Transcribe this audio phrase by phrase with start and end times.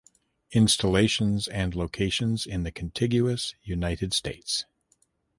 [0.51, 4.65] Installations and locations in the contiguous United States.